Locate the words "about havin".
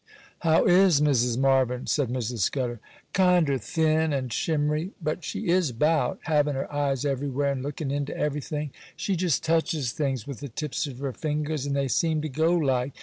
5.69-6.55